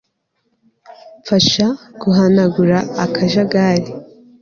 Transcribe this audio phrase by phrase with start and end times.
[1.21, 1.67] Mfasha
[2.01, 3.91] guhanagura akajagari